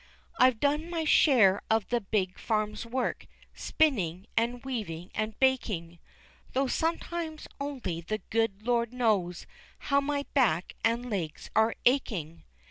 [0.39, 5.99] I've done my share of the big farm's work, Spinning, and weaving, and baking;
[6.53, 9.45] Though sometimes only the good Lord knows
[9.77, 12.41] How my back and legs are aching.